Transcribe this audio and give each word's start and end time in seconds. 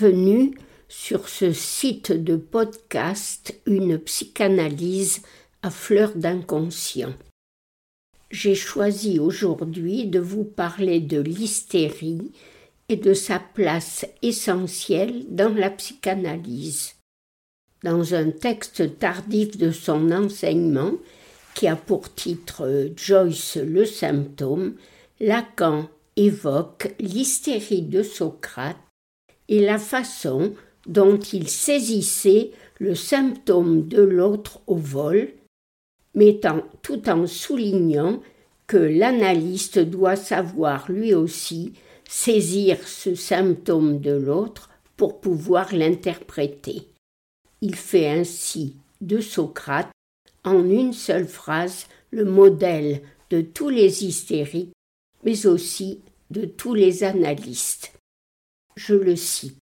Bienvenue 0.00 0.54
sur 0.88 1.28
ce 1.28 1.52
site 1.52 2.10
de 2.12 2.36
podcast 2.36 3.54
Une 3.66 3.98
psychanalyse 3.98 5.20
à 5.62 5.68
fleur 5.68 6.12
d'inconscient. 6.14 7.12
J'ai 8.30 8.54
choisi 8.54 9.18
aujourd'hui 9.18 10.06
de 10.06 10.18
vous 10.18 10.44
parler 10.44 11.00
de 11.00 11.20
l'hystérie 11.20 12.32
et 12.88 12.96
de 12.96 13.12
sa 13.12 13.38
place 13.40 14.06
essentielle 14.22 15.26
dans 15.28 15.52
la 15.52 15.68
psychanalyse. 15.68 16.94
Dans 17.84 18.14
un 18.14 18.30
texte 18.30 18.98
tardif 18.98 19.58
de 19.58 19.70
son 19.70 20.12
enseignement, 20.12 20.92
qui 21.54 21.68
a 21.68 21.76
pour 21.76 22.14
titre 22.14 22.90
Joyce 22.96 23.58
le 23.58 23.84
symptôme, 23.84 24.76
Lacan 25.20 25.90
évoque 26.16 26.94
l'hystérie 27.00 27.82
de 27.82 28.02
Socrate 28.02 28.78
et 29.50 29.60
la 29.60 29.78
façon 29.78 30.54
dont 30.86 31.18
il 31.18 31.48
saisissait 31.48 32.52
le 32.78 32.94
symptôme 32.94 33.86
de 33.88 34.00
l'autre 34.00 34.60
au 34.66 34.76
vol, 34.76 35.28
mettant 36.14 36.62
tout 36.80 37.10
en 37.10 37.26
soulignant 37.26 38.22
que 38.66 38.78
l'analyste 38.78 39.78
doit 39.78 40.16
savoir 40.16 40.90
lui 40.90 41.12
aussi 41.12 41.74
saisir 42.08 42.78
ce 42.86 43.14
symptôme 43.14 44.00
de 44.00 44.12
l'autre 44.12 44.70
pour 44.96 45.20
pouvoir 45.20 45.74
l'interpréter. 45.74 46.82
Il 47.60 47.74
fait 47.74 48.08
ainsi 48.08 48.76
de 49.00 49.20
Socrate, 49.20 49.90
en 50.44 50.64
une 50.68 50.92
seule 50.92 51.26
phrase, 51.26 51.86
le 52.10 52.24
modèle 52.24 53.02
de 53.30 53.40
tous 53.40 53.68
les 53.68 54.04
hystériques, 54.04 54.72
mais 55.24 55.46
aussi 55.46 56.00
de 56.30 56.44
tous 56.44 56.74
les 56.74 57.04
analystes. 57.04 57.92
Je 58.82 58.94
le 58.94 59.14
cite. 59.14 59.58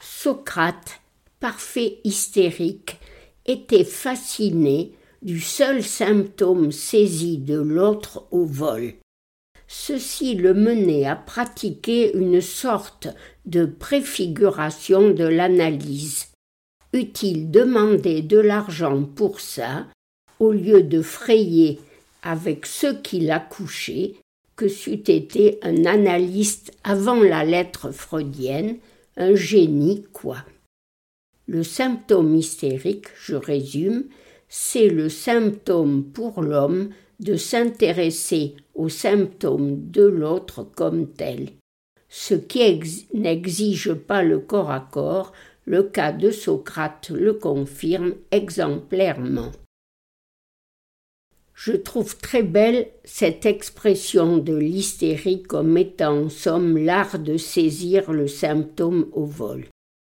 Socrate, 0.00 1.00
parfait 1.38 2.00
hystérique, 2.02 2.98
était 3.46 3.84
fasciné 3.84 4.92
du 5.22 5.40
seul 5.40 5.84
symptôme 5.84 6.72
saisi 6.72 7.38
de 7.38 7.60
l'autre 7.60 8.26
au 8.32 8.44
vol. 8.44 8.94
Ceci 9.68 10.34
le 10.34 10.52
menait 10.52 11.04
à 11.06 11.14
pratiquer 11.14 12.16
une 12.16 12.40
sorte 12.40 13.06
de 13.46 13.66
préfiguration 13.66 15.10
de 15.10 15.24
l'analyse. 15.24 16.32
Eût-il 16.92 17.52
demandé 17.52 18.20
de 18.20 18.38
l'argent 18.38 19.04
pour 19.04 19.38
ça, 19.38 19.86
au 20.40 20.50
lieu 20.50 20.82
de 20.82 21.02
frayer 21.02 21.78
avec 22.24 22.66
ceux 22.66 23.00
qui 23.00 23.20
l'a 23.20 23.38
couché, 23.38 24.16
que 24.56 24.68
c'eût 24.68 25.02
été 25.08 25.58
un 25.62 25.84
analyste 25.86 26.72
avant 26.84 27.22
la 27.22 27.44
lettre 27.44 27.90
freudienne, 27.90 28.76
un 29.16 29.34
génie 29.34 30.04
quoi. 30.12 30.38
Le 31.46 31.62
symptôme 31.62 32.34
hystérique, 32.34 33.08
je 33.20 33.34
résume, 33.34 34.04
c'est 34.48 34.88
le 34.88 35.08
symptôme 35.08 36.04
pour 36.04 36.42
l'homme 36.42 36.90
de 37.20 37.36
s'intéresser 37.36 38.54
aux 38.74 38.88
symptômes 38.88 39.90
de 39.90 40.02
l'autre 40.02 40.62
comme 40.62 41.08
tel, 41.08 41.50
ce 42.08 42.34
qui 42.34 42.60
n'exige 43.14 43.94
pas 43.94 44.22
le 44.22 44.38
corps 44.38 44.70
à 44.70 44.80
corps, 44.80 45.32
le 45.64 45.82
cas 45.84 46.12
de 46.12 46.30
Socrate 46.30 47.10
le 47.10 47.34
confirme 47.34 48.14
exemplairement. 48.30 49.52
Je 51.64 51.74
trouve 51.74 52.18
très 52.18 52.42
belle 52.42 52.88
cette 53.04 53.46
expression 53.46 54.38
de 54.38 54.52
l'hystérie 54.52 55.44
comme 55.44 55.78
étant 55.78 56.24
en 56.24 56.28
somme 56.28 56.76
l'art 56.76 57.20
de 57.20 57.36
saisir 57.36 58.10
le 58.10 58.26
symptôme 58.26 59.06
au 59.12 59.24
vol. 59.24 59.66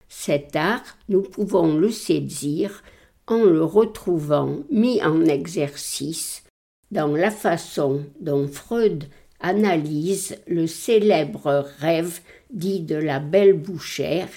Cet 0.09 0.57
art, 0.57 0.83
nous 1.09 1.23
pouvons 1.23 1.77
le 1.77 1.93
saisir 1.93 2.83
en 3.29 3.45
le 3.45 3.63
retrouvant 3.63 4.65
mis 4.69 5.01
en 5.01 5.27
exercice 5.27 6.43
dans 6.91 7.15
la 7.15 7.31
façon 7.31 8.05
dont 8.19 8.49
Freud 8.49 9.05
analyse 9.39 10.37
le 10.49 10.67
célèbre 10.67 11.69
rêve 11.79 12.19
dit 12.53 12.81
de 12.81 12.97
la 12.97 13.21
belle 13.21 13.53
bouchère, 13.53 14.29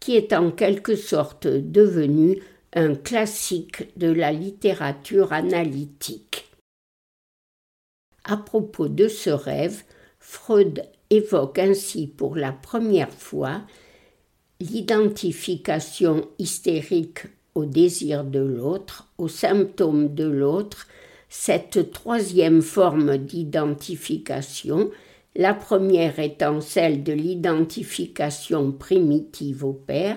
qui 0.00 0.16
est 0.16 0.32
en 0.32 0.50
quelque 0.50 0.96
sorte 0.96 1.46
devenu 1.46 2.40
un 2.72 2.94
classique 2.94 3.96
de 3.98 4.10
la 4.10 4.32
littérature 4.32 5.34
analytique. 5.34 6.43
À 8.24 8.36
propos 8.38 8.88
de 8.88 9.06
ce 9.08 9.30
rêve, 9.30 9.82
Freud 10.18 10.82
évoque 11.10 11.58
ainsi 11.58 12.06
pour 12.06 12.36
la 12.36 12.52
première 12.52 13.12
fois 13.12 13.60
l'identification 14.60 16.26
hystérique 16.38 17.26
au 17.54 17.66
désir 17.66 18.24
de 18.24 18.40
l'autre, 18.40 19.08
aux 19.18 19.28
symptômes 19.28 20.14
de 20.14 20.24
l'autre, 20.24 20.86
cette 21.28 21.92
troisième 21.92 22.62
forme 22.62 23.18
d'identification, 23.18 24.90
la 25.36 25.52
première 25.52 26.18
étant 26.18 26.60
celle 26.60 27.02
de 27.02 27.12
l'identification 27.12 28.72
primitive 28.72 29.64
au 29.64 29.72
père, 29.72 30.16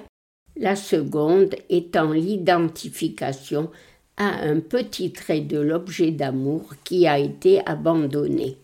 la 0.56 0.76
seconde 0.76 1.56
étant 1.70 2.12
l'identification 2.12 3.70
à 4.18 4.44
un 4.44 4.60
petit 4.60 5.12
trait 5.12 5.42
de 5.42 5.60
l'objet 5.60 6.12
d'amour 6.12 6.74
qui 6.84 7.08
a 7.08 7.20
été 7.20 7.66
abandonné. 7.66 8.58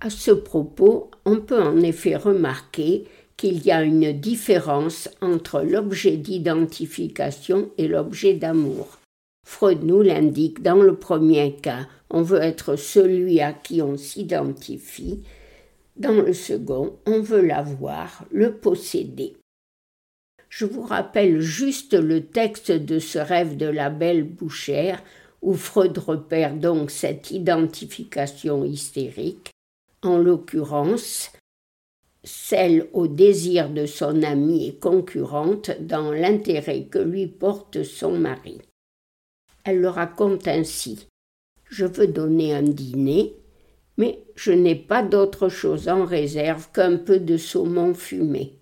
À 0.00 0.10
ce 0.10 0.32
propos, 0.32 1.10
on 1.24 1.36
peut 1.40 1.62
en 1.62 1.80
effet 1.80 2.16
remarquer 2.16 3.04
qu'il 3.36 3.64
y 3.64 3.70
a 3.70 3.82
une 3.82 4.12
différence 4.12 5.08
entre 5.20 5.60
l'objet 5.62 6.16
d'identification 6.16 7.70
et 7.78 7.86
l'objet 7.86 8.34
d'amour. 8.34 8.98
Freud 9.46 9.84
nous 9.84 10.02
l'indique 10.02 10.62
dans 10.62 10.80
le 10.82 10.96
premier 10.96 11.56
cas, 11.56 11.86
on 12.10 12.22
veut 12.22 12.40
être 12.40 12.76
celui 12.76 13.40
à 13.40 13.52
qui 13.52 13.82
on 13.82 13.96
s'identifie, 13.96 15.22
dans 15.96 16.22
le 16.22 16.32
second, 16.32 16.96
on 17.06 17.20
veut 17.20 17.42
l'avoir, 17.42 18.24
le 18.30 18.54
posséder. 18.54 19.36
Je 20.52 20.66
vous 20.66 20.82
rappelle 20.82 21.40
juste 21.40 21.94
le 21.94 22.26
texte 22.26 22.72
de 22.72 22.98
ce 22.98 23.18
rêve 23.18 23.56
de 23.56 23.64
la 23.64 23.88
belle 23.88 24.22
bouchère, 24.22 25.02
où 25.40 25.54
Freud 25.54 25.96
repère 25.96 26.54
donc 26.56 26.90
cette 26.90 27.30
identification 27.30 28.62
hystérique, 28.62 29.50
en 30.02 30.18
l'occurrence 30.18 31.32
celle 32.22 32.86
au 32.92 33.06
désir 33.06 33.70
de 33.70 33.86
son 33.86 34.22
amie 34.22 34.68
et 34.68 34.74
concurrente 34.74 35.70
dans 35.80 36.12
l'intérêt 36.12 36.82
que 36.82 36.98
lui 36.98 37.28
porte 37.28 37.82
son 37.82 38.18
mari. 38.18 38.60
Elle 39.64 39.80
le 39.80 39.88
raconte 39.88 40.46
ainsi. 40.48 41.08
Je 41.64 41.86
veux 41.86 42.08
donner 42.08 42.54
un 42.54 42.62
dîner, 42.62 43.32
mais 43.96 44.22
je 44.36 44.52
n'ai 44.52 44.76
pas 44.76 45.02
d'autre 45.02 45.48
chose 45.48 45.88
en 45.88 46.04
réserve 46.04 46.68
qu'un 46.72 46.98
peu 46.98 47.18
de 47.18 47.38
saumon 47.38 47.94
fumé. 47.94 48.58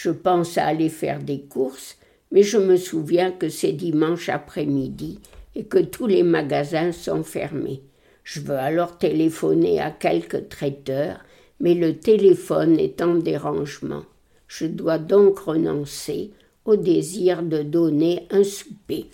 Je 0.00 0.10
pense 0.10 0.56
à 0.58 0.66
aller 0.66 0.90
faire 0.90 1.18
des 1.18 1.40
courses, 1.40 1.96
mais 2.30 2.44
je 2.44 2.56
me 2.56 2.76
souviens 2.76 3.32
que 3.32 3.48
c'est 3.48 3.72
dimanche 3.72 4.28
après-midi 4.28 5.18
et 5.56 5.64
que 5.64 5.78
tous 5.78 6.06
les 6.06 6.22
magasins 6.22 6.92
sont 6.92 7.24
fermés. 7.24 7.82
Je 8.22 8.38
veux 8.38 8.58
alors 8.58 8.96
téléphoner 8.98 9.80
à 9.80 9.90
quelque 9.90 10.36
traiteur, 10.36 11.24
mais 11.58 11.74
le 11.74 11.96
téléphone 11.96 12.78
est 12.78 13.02
en 13.02 13.16
dérangement. 13.16 14.04
Je 14.46 14.66
dois 14.66 14.98
donc 14.98 15.40
renoncer 15.40 16.30
au 16.64 16.76
désir 16.76 17.42
de 17.42 17.64
donner 17.64 18.28
un 18.30 18.44
souper. 18.44 19.06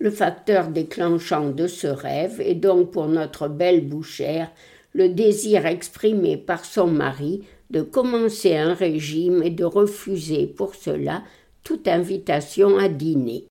Le 0.00 0.10
facteur 0.10 0.66
déclenchant 0.66 1.50
de 1.50 1.68
ce 1.68 1.86
rêve 1.86 2.40
est 2.40 2.56
donc 2.56 2.90
pour 2.90 3.06
notre 3.06 3.46
belle 3.46 3.86
bouchère 3.86 4.50
le 4.92 5.08
désir 5.08 5.66
exprimé 5.66 6.36
par 6.36 6.64
son 6.64 6.88
mari 6.88 7.44
de 7.70 7.82
commencer 7.82 8.56
un 8.56 8.74
régime 8.74 9.42
et 9.42 9.50
de 9.50 9.64
refuser 9.64 10.46
pour 10.46 10.74
cela 10.74 11.22
toute 11.62 11.88
invitation 11.88 12.78
à 12.78 12.88
dîner. 12.88 13.46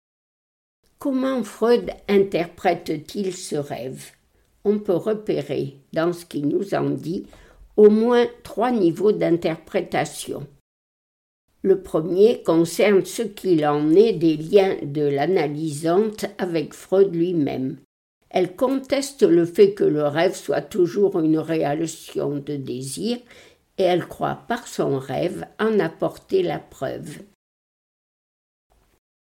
Comment 0.99 1.43
Freud 1.43 1.91
interprète-t-il 2.07 3.33
ce 3.35 3.55
rêve? 3.55 4.11
On 4.63 4.79
peut 4.79 4.95
repérer, 4.95 5.77
dans 5.93 6.11
ce 6.11 6.25
qu'il 6.25 6.47
nous 6.47 6.73
en 6.73 6.89
dit, 6.89 7.27
au 7.75 7.89
moins 7.89 8.25
trois 8.43 8.71
niveaux 8.71 9.11
d'interprétation. 9.11 10.47
Le 11.61 11.81
premier 11.81 12.41
concerne 12.43 13.05
ce 13.05 13.21
qu'il 13.21 13.65
en 13.65 13.91
est 13.91 14.13
des 14.13 14.37
liens 14.37 14.77
de 14.81 15.01
l'analysante 15.01 16.25
avec 16.37 16.73
Freud 16.73 17.13
lui-même. 17.13 17.77
Elle 18.29 18.55
conteste 18.55 19.23
le 19.23 19.45
fait 19.45 19.73
que 19.73 19.83
le 19.83 20.03
rêve 20.03 20.35
soit 20.35 20.61
toujours 20.61 21.19
une 21.19 21.39
réalisation 21.39 22.37
de 22.37 22.55
désir 22.55 23.17
et 23.77 23.83
elle 23.83 24.05
croit 24.05 24.43
par 24.47 24.67
son 24.67 24.97
rêve 24.97 25.45
en 25.59 25.79
apporter 25.79 26.43
la 26.43 26.59
preuve. 26.59 27.19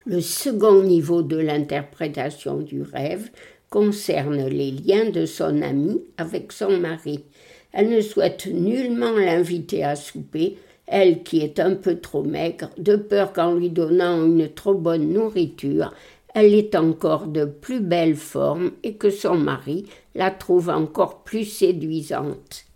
Le 0.07 0.21
second 0.21 0.83
niveau 0.83 1.23
de 1.23 1.39
l'interprétation 1.39 2.59
du 2.59 2.83
rêve 2.83 3.31
concerne 3.71 4.47
les 4.47 4.71
liens 4.71 5.09
de 5.09 5.25
son 5.25 5.63
amie 5.63 6.01
avec 6.19 6.53
son 6.53 6.79
mari. 6.79 7.25
Elle 7.73 7.89
ne 7.89 8.01
souhaite 8.01 8.47
nullement 8.47 9.13
l'inviter 9.13 9.83
à 9.83 9.97
souper, 9.97 10.59
elle 10.87 11.23
qui 11.23 11.41
est 11.41 11.59
un 11.59 11.75
peu 11.75 11.99
trop 11.99 12.23
maigre, 12.23 12.71
de 12.77 12.97
peur 12.97 13.33
qu'en 13.33 13.55
lui 13.55 13.71
donnant 13.71 14.25
une 14.25 14.49
trop 14.53 14.75
bonne 14.75 15.13
nourriture, 15.13 15.93
elle 16.35 16.53
est 16.53 16.75
encore 16.75 17.29
de 17.29 17.45
plus 17.45 17.81
belle 17.81 18.17
forme 18.17 18.73
et 18.83 18.95
que 18.95 19.09
son 19.09 19.37
mari 19.37 19.87
la 20.15 20.31
trouve 20.31 20.69
encore 20.69 21.23
plus 21.23 21.45
séduisante. 21.45 22.67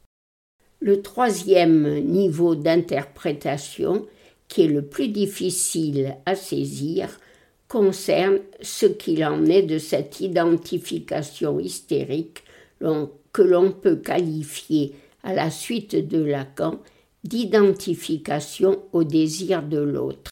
Le 0.81 1.02
troisième 1.02 1.99
niveau 2.05 2.55
d'interprétation, 2.55 4.06
qui 4.46 4.62
est 4.62 4.69
le 4.69 4.82
plus 4.82 5.08
difficile 5.08 6.16
à 6.25 6.37
saisir, 6.37 7.19
concerne 7.66 8.38
ce 8.62 8.87
qu'il 8.87 9.25
en 9.25 9.44
est 9.46 9.62
de 9.62 9.78
cette 9.78 10.20
identification 10.20 11.58
hystérique 11.58 12.44
que 12.81 13.43
l'on 13.43 13.72
peut 13.72 13.96
qualifier, 13.96 14.94
à 15.25 15.34
la 15.34 15.50
suite 15.50 15.96
de 15.96 16.22
Lacan, 16.22 16.78
d'identification 17.25 18.82
au 18.93 19.02
désir 19.02 19.64
de 19.64 19.78
l'autre. 19.78 20.31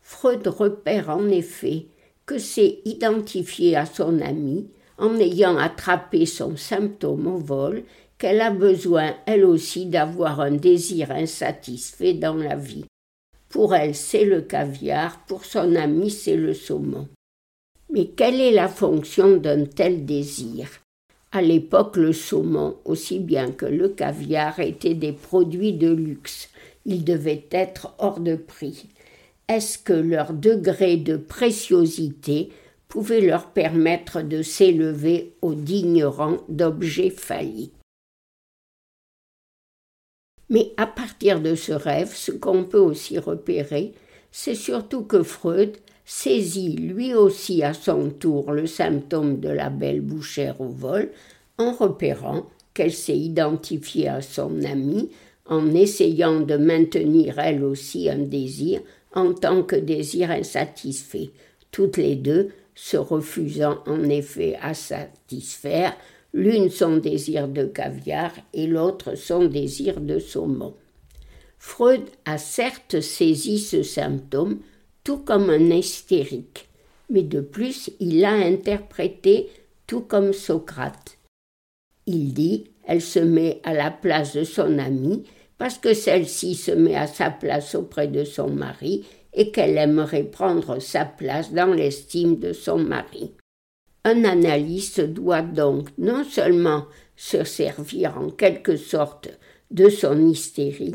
Freud 0.00 0.46
repère 0.48 1.10
en 1.10 1.28
effet 1.28 1.86
que 2.30 2.38
c'est 2.38 2.78
identifié 2.84 3.74
à 3.74 3.86
son 3.86 4.20
ami, 4.20 4.68
en 4.98 5.18
ayant 5.18 5.56
attrapé 5.56 6.26
son 6.26 6.56
symptôme 6.56 7.26
au 7.26 7.38
vol, 7.38 7.82
qu'elle 8.18 8.40
a 8.40 8.52
besoin 8.52 9.16
elle 9.26 9.44
aussi 9.44 9.86
d'avoir 9.86 10.40
un 10.40 10.52
désir 10.52 11.10
insatisfait 11.10 12.14
dans 12.14 12.36
la 12.36 12.54
vie. 12.54 12.84
Pour 13.48 13.74
elle, 13.74 13.96
c'est 13.96 14.24
le 14.24 14.42
caviar, 14.42 15.24
pour 15.26 15.44
son 15.44 15.74
ami, 15.74 16.08
c'est 16.08 16.36
le 16.36 16.54
saumon. 16.54 17.08
Mais 17.92 18.06
quelle 18.06 18.40
est 18.40 18.52
la 18.52 18.68
fonction 18.68 19.36
d'un 19.36 19.64
tel 19.64 20.06
désir? 20.06 20.68
À 21.32 21.42
l'époque, 21.42 21.96
le 21.96 22.12
saumon, 22.12 22.76
aussi 22.84 23.18
bien 23.18 23.50
que 23.50 23.66
le 23.66 23.88
caviar, 23.88 24.60
étaient 24.60 24.94
des 24.94 25.14
produits 25.14 25.72
de 25.72 25.90
luxe. 25.90 26.48
Ils 26.86 27.02
devaient 27.02 27.48
être 27.50 27.92
hors 27.98 28.20
de 28.20 28.36
prix. 28.36 28.86
Est-ce 29.50 29.78
que 29.78 29.92
leur 29.92 30.32
degré 30.32 30.96
de 30.96 31.16
préciosité 31.16 32.50
pouvait 32.86 33.20
leur 33.20 33.48
permettre 33.48 34.22
de 34.22 34.42
s'élever 34.42 35.34
au 35.42 35.54
digne 35.54 36.04
rang 36.04 36.36
d'objets 36.48 37.10
phalliques 37.10 37.74
mais 40.52 40.72
à 40.76 40.86
partir 40.86 41.40
de 41.40 41.54
ce 41.54 41.70
rêve, 41.70 42.12
ce 42.12 42.32
qu'on 42.32 42.64
peut 42.64 42.80
aussi 42.80 43.18
repérer, 43.18 43.94
c'est 44.32 44.56
surtout 44.56 45.04
que 45.04 45.22
Freud 45.22 45.76
saisit 46.04 46.72
lui 46.72 47.14
aussi 47.14 47.62
à 47.62 47.72
son 47.72 48.10
tour 48.10 48.50
le 48.50 48.66
symptôme 48.66 49.38
de 49.38 49.48
la 49.48 49.70
belle 49.70 50.00
bouchère 50.00 50.60
au 50.60 50.68
vol 50.68 51.12
en 51.56 51.72
repérant 51.72 52.46
qu'elle 52.74 52.92
s'est 52.92 53.16
identifiée 53.16 54.08
à 54.08 54.22
son 54.22 54.64
amie, 54.64 55.10
en 55.46 55.72
essayant 55.72 56.40
de 56.40 56.56
maintenir 56.56 57.38
elle 57.38 57.62
aussi 57.62 58.10
un 58.10 58.18
désir 58.18 58.80
en 59.14 59.32
tant 59.32 59.62
que 59.62 59.76
désir 59.76 60.30
insatisfait, 60.30 61.30
toutes 61.70 61.96
les 61.96 62.16
deux 62.16 62.50
se 62.74 62.96
refusant 62.96 63.78
en 63.86 64.08
effet 64.08 64.56
à 64.60 64.74
satisfaire 64.74 65.96
l'une 66.32 66.70
son 66.70 66.96
désir 66.96 67.48
de 67.48 67.64
caviar 67.64 68.32
et 68.54 68.66
l'autre 68.66 69.16
son 69.16 69.44
désir 69.44 70.00
de 70.00 70.18
saumon. 70.18 70.74
Freud 71.58 72.02
a 72.24 72.38
certes 72.38 73.00
saisi 73.00 73.58
ce 73.58 73.82
symptôme 73.82 74.60
tout 75.04 75.18
comme 75.18 75.50
un 75.50 75.70
hystérique, 75.70 76.68
mais 77.10 77.22
de 77.22 77.40
plus 77.40 77.90
il 78.00 78.20
l'a 78.20 78.32
interprété 78.32 79.48
tout 79.86 80.00
comme 80.00 80.32
Socrate. 80.32 81.18
Il 82.06 82.32
dit 82.32 82.64
elle 82.86 83.02
se 83.02 83.18
met 83.18 83.60
à 83.64 83.74
la 83.74 83.90
place 83.90 84.34
de 84.34 84.44
son 84.44 84.78
amie 84.78 85.24
parce 85.60 85.76
que 85.76 85.92
celle-ci 85.92 86.54
se 86.54 86.70
met 86.70 86.96
à 86.96 87.06
sa 87.06 87.28
place 87.28 87.74
auprès 87.74 88.08
de 88.08 88.24
son 88.24 88.48
mari 88.48 89.04
et 89.34 89.50
qu'elle 89.50 89.76
aimerait 89.76 90.24
prendre 90.24 90.78
sa 90.78 91.04
place 91.04 91.52
dans 91.52 91.74
l'estime 91.74 92.38
de 92.38 92.54
son 92.54 92.78
mari. 92.78 93.32
Un 94.06 94.24
analyste 94.24 95.02
doit 95.02 95.42
donc 95.42 95.90
non 95.98 96.24
seulement 96.24 96.86
se 97.14 97.44
servir 97.44 98.16
en 98.16 98.30
quelque 98.30 98.76
sorte 98.76 99.28
de 99.70 99.90
son 99.90 100.26
hystérie, 100.26 100.94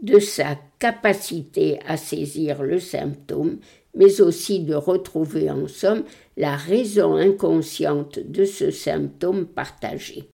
de 0.00 0.20
sa 0.20 0.56
capacité 0.78 1.80
à 1.84 1.96
saisir 1.96 2.62
le 2.62 2.78
symptôme, 2.78 3.58
mais 3.96 4.20
aussi 4.20 4.60
de 4.60 4.76
retrouver 4.76 5.50
en 5.50 5.66
somme 5.66 6.04
la 6.36 6.54
raison 6.54 7.16
inconsciente 7.16 8.20
de 8.20 8.44
ce 8.44 8.70
symptôme 8.70 9.46
partagé. 9.46 10.28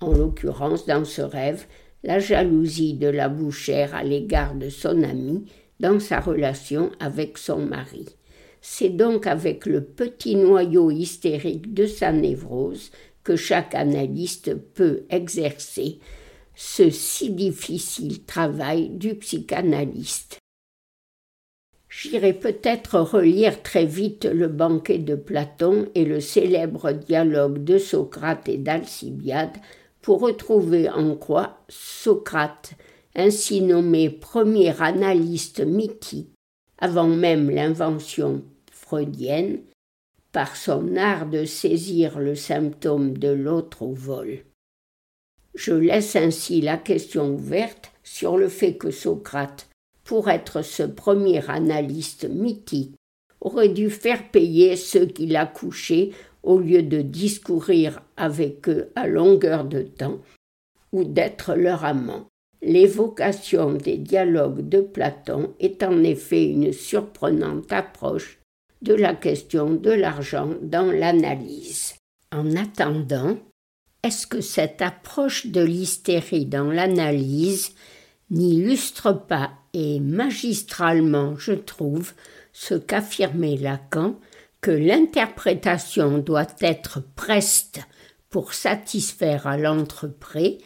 En 0.00 0.12
l'occurrence, 0.12 0.86
dans 0.86 1.04
ce 1.04 1.20
rêve, 1.20 1.66
la 2.02 2.18
jalousie 2.18 2.94
de 2.94 3.08
la 3.08 3.28
bouchère 3.28 3.94
à 3.94 4.02
l'égard 4.02 4.54
de 4.54 4.68
son 4.68 5.02
ami 5.02 5.44
dans 5.80 6.00
sa 6.00 6.20
relation 6.20 6.90
avec 7.00 7.38
son 7.38 7.58
mari. 7.58 8.06
C'est 8.60 8.90
donc 8.90 9.26
avec 9.26 9.66
le 9.66 9.82
petit 9.82 10.36
noyau 10.36 10.90
hystérique 10.90 11.74
de 11.74 11.86
sa 11.86 12.12
névrose 12.12 12.90
que 13.24 13.36
chaque 13.36 13.74
analyste 13.74 14.54
peut 14.54 15.04
exercer 15.10 15.98
ce 16.54 16.90
si 16.90 17.30
difficile 17.30 18.24
travail 18.24 18.90
du 18.90 19.14
psychanalyste. 19.16 20.38
J'irai 21.88 22.32
peut-être 22.32 22.98
relire 23.00 23.62
très 23.62 23.84
vite 23.84 24.24
le 24.24 24.48
banquet 24.48 24.98
de 24.98 25.14
Platon 25.14 25.88
et 25.94 26.04
le 26.04 26.20
célèbre 26.20 26.92
dialogue 26.92 27.62
de 27.62 27.78
Socrate 27.78 28.48
et 28.48 28.56
d'Alcibiade 28.56 29.56
pour 30.02 30.20
retrouver 30.20 30.90
en 30.90 31.14
quoi 31.14 31.64
Socrate, 31.68 32.72
ainsi 33.14 33.62
nommé 33.62 34.10
premier 34.10 34.80
analyste 34.82 35.64
mythique, 35.64 36.32
avant 36.78 37.08
même 37.08 37.48
l'invention 37.48 38.42
freudienne, 38.70 39.60
par 40.32 40.56
son 40.56 40.96
art 40.96 41.26
de 41.26 41.44
saisir 41.44 42.18
le 42.18 42.34
symptôme 42.34 43.16
de 43.16 43.28
l'autre 43.28 43.82
au 43.82 43.92
vol. 43.92 44.40
Je 45.54 45.74
laisse 45.74 46.16
ainsi 46.16 46.60
la 46.60 46.78
question 46.78 47.34
ouverte 47.34 47.92
sur 48.02 48.38
le 48.38 48.48
fait 48.48 48.76
que 48.76 48.90
Socrate, 48.90 49.68
pour 50.04 50.30
être 50.30 50.62
ce 50.62 50.82
premier 50.82 51.48
analyste 51.48 52.28
mythique, 52.28 52.96
aurait 53.40 53.68
dû 53.68 53.90
faire 53.90 54.30
payer 54.30 54.76
ceux 54.76 55.06
qu'il 55.06 55.36
a 55.36 55.46
couchés 55.46 56.12
au 56.42 56.58
lieu 56.58 56.82
de 56.82 57.00
discourir 57.00 58.02
avec 58.16 58.68
eux 58.68 58.90
à 58.94 59.06
longueur 59.06 59.64
de 59.64 59.82
temps 59.82 60.18
ou 60.92 61.04
d'être 61.04 61.54
leur 61.54 61.84
amant. 61.84 62.26
L'évocation 62.62 63.72
des 63.74 63.96
dialogues 63.96 64.68
de 64.68 64.80
Platon 64.80 65.54
est 65.58 65.82
en 65.82 66.02
effet 66.04 66.46
une 66.46 66.72
surprenante 66.72 67.72
approche 67.72 68.38
de 68.82 68.94
la 68.94 69.14
question 69.14 69.70
de 69.70 69.90
l'argent 69.90 70.50
dans 70.62 70.90
l'analyse. 70.90 71.94
En 72.32 72.56
attendant, 72.56 73.36
est-ce 74.02 74.26
que 74.26 74.40
cette 74.40 74.82
approche 74.82 75.46
de 75.46 75.62
l'hystérie 75.62 76.46
dans 76.46 76.70
l'analyse 76.70 77.72
n'illustre 78.30 79.12
pas 79.12 79.50
et 79.74 80.00
magistralement, 80.00 81.36
je 81.36 81.52
trouve, 81.52 82.12
ce 82.52 82.74
qu'affirmait 82.74 83.56
Lacan, 83.56 84.16
que 84.62 84.70
l'interprétation 84.70 86.18
doit 86.18 86.46
être 86.60 87.02
preste 87.16 87.80
pour 88.30 88.54
satisfaire 88.54 89.46
à 89.46 89.58
l'entreprise 89.58 90.58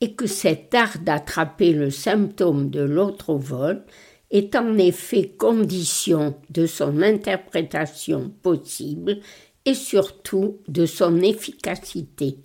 et 0.00 0.14
que 0.14 0.26
cet 0.26 0.74
art 0.74 0.98
d'attraper 0.98 1.72
le 1.72 1.90
symptôme 1.90 2.68
de 2.70 2.82
l'autre 2.82 3.30
au 3.30 3.38
vol 3.38 3.84
est 4.30 4.56
en 4.56 4.76
effet 4.76 5.28
condition 5.28 6.34
de 6.50 6.66
son 6.66 7.00
interprétation 7.00 8.30
possible 8.42 9.20
et 9.64 9.74
surtout 9.74 10.58
de 10.66 10.84
son 10.84 11.22
efficacité. 11.22 12.38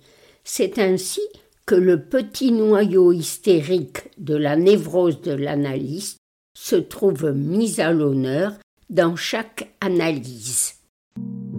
C'est 0.44 0.78
ainsi 0.78 1.20
que 1.66 1.74
le 1.74 2.04
petit 2.04 2.52
noyau 2.52 3.12
hystérique 3.12 4.08
de 4.18 4.36
la 4.36 4.56
névrose 4.56 5.20
de 5.20 5.32
l'analyste 5.32 6.18
se 6.56 6.76
trouve 6.76 7.32
mis 7.32 7.80
à 7.80 7.92
l'honneur 7.92 8.52
dans 8.88 9.16
chaque 9.16 9.74
analyse. 9.80 10.81
thank 11.16 11.26
you 11.26 11.51